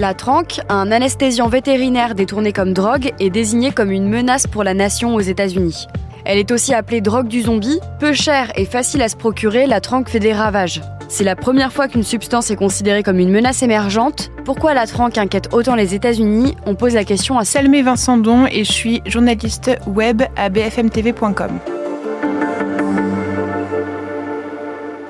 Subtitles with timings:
[0.00, 4.72] La tranque, un anesthésiant vétérinaire détourné comme drogue, est désigné comme une menace pour la
[4.72, 5.88] nation aux États-Unis.
[6.24, 7.78] Elle est aussi appelée drogue du zombie.
[7.98, 10.80] Peu chère et facile à se procurer, la tranque fait des ravages.
[11.10, 14.30] C'est la première fois qu'une substance est considérée comme une menace émergente.
[14.46, 16.56] Pourquoi la tranque inquiète autant les États-Unis?
[16.64, 21.79] On pose la question à Salmé Vincent Don et je suis journaliste web à bfmtv.com.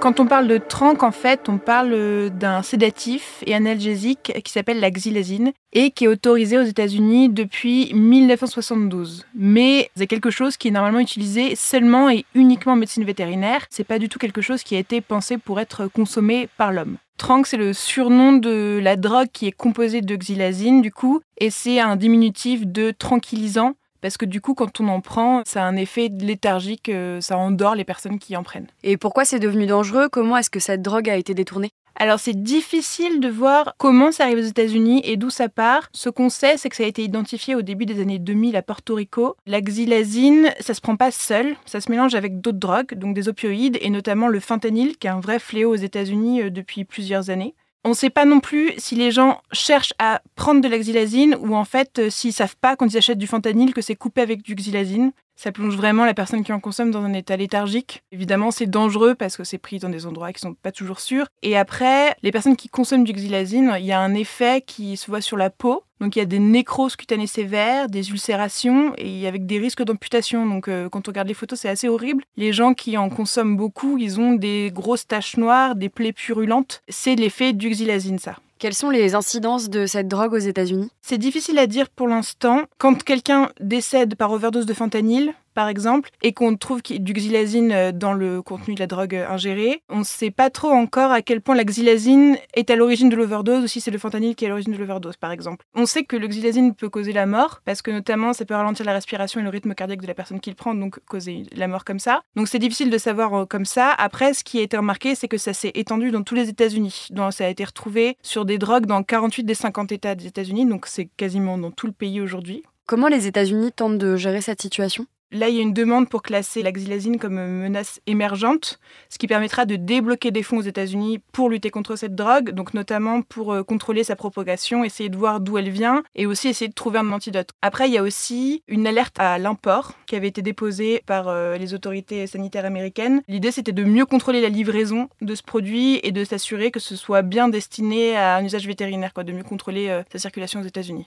[0.01, 4.81] Quand on parle de tranque, en fait, on parle d'un sédatif et analgésique qui s'appelle
[4.81, 9.27] la xylazine et qui est autorisé aux États-Unis depuis 1972.
[9.35, 13.67] Mais c'est quelque chose qui est normalement utilisé seulement et uniquement en médecine vétérinaire.
[13.69, 16.97] C'est pas du tout quelque chose qui a été pensé pour être consommé par l'homme.
[17.19, 21.51] Tranque, c'est le surnom de la drogue qui est composée de xylazine, du coup, et
[21.51, 25.67] c'est un diminutif de tranquillisant parce que du coup, quand on en prend, ça a
[25.67, 28.69] un effet léthargique, euh, ça endort les personnes qui en prennent.
[28.83, 30.09] Et pourquoi c'est devenu dangereux?
[30.09, 31.71] Comment est-ce que cette drogue a été détournée?
[31.97, 35.91] Alors c'est difficile de voir comment ça arrive aux États-Unis et d'où ça part.
[35.93, 38.63] Ce qu'on sait, c'est que ça a été identifié au début des années 2000 à
[38.63, 39.37] Porto Rico.
[39.47, 43.29] La xylazine, ça se prend pas seul, ça se mélange avec d'autres drogues, donc des
[43.29, 47.29] opioïdes et notamment le fentanyl, qui est un vrai fléau aux États-Unis euh, depuis plusieurs
[47.29, 47.55] années.
[47.85, 51.35] On ne sait pas non plus si les gens cherchent à prendre de la xylazine
[51.41, 54.21] ou en fait euh, s'ils savent pas quand ils achètent du fentanyl que c'est coupé
[54.21, 55.13] avec du xylazine.
[55.35, 58.03] Ça plonge vraiment la personne qui en consomme dans un état léthargique.
[58.13, 61.29] Évidemment, c'est dangereux parce que c'est pris dans des endroits qui sont pas toujours sûrs.
[61.43, 65.07] Et après, les personnes qui consomment du xylazine, il y a un effet qui se
[65.07, 65.83] voit sur la peau.
[66.01, 70.47] Donc il y a des nécroses cutanées sévères, des ulcérations et avec des risques d'amputation.
[70.47, 72.25] Donc euh, quand on regarde les photos, c'est assez horrible.
[72.37, 76.83] Les gens qui en consomment beaucoup, ils ont des grosses taches noires, des plaies purulentes.
[76.89, 78.37] C'est l'effet du xylazine, ça.
[78.61, 80.91] Quelles sont les incidences de cette drogue aux États-Unis?
[81.01, 82.65] C'est difficile à dire pour l'instant.
[82.77, 87.93] Quand quelqu'un décède par overdose de fentanyl, par exemple, et qu'on trouve du xylazine euh,
[87.93, 91.23] dans le contenu de la drogue euh, ingérée, on ne sait pas trop encore à
[91.23, 94.45] quel point la xylazine est à l'origine de l'overdose ou si c'est le fentanyl qui
[94.45, 95.65] est à l'origine de l'overdose, par exemple.
[95.75, 98.87] On sait que le xylazine peut causer la mort, parce que notamment ça peut ralentir
[98.87, 101.69] la respiration et le rythme cardiaque de la personne qui le prend, donc causer la
[101.69, 102.23] mort comme ça.
[102.37, 103.91] Donc c'est difficile de savoir euh, comme ça.
[103.99, 107.09] Après, ce qui a été remarqué, c'est que ça s'est étendu dans tous les États-Unis.
[107.31, 110.87] Ça a été retrouvé sur des drogues dans 48 des 50 États des États-Unis, donc
[110.87, 112.63] c'est quasiment dans tout le pays aujourd'hui.
[112.87, 115.07] Comment les États-Unis tentent de gérer cette situation?
[115.33, 119.29] Là, il y a une demande pour classer la xylazine comme menace émergente, ce qui
[119.29, 123.53] permettra de débloquer des fonds aux États-Unis pour lutter contre cette drogue, donc notamment pour
[123.53, 126.99] euh, contrôler sa propagation, essayer de voir d'où elle vient et aussi essayer de trouver
[126.99, 127.51] un antidote.
[127.63, 131.57] Après, il y a aussi une alerte à l'import qui avait été déposée par euh,
[131.57, 133.23] les autorités sanitaires américaines.
[133.29, 136.97] L'idée, c'était de mieux contrôler la livraison de ce produit et de s'assurer que ce
[136.97, 141.07] soit bien destiné à un usage vétérinaire, de mieux contrôler euh, sa circulation aux États-Unis.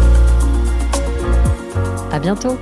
[2.11, 2.57] À bientôt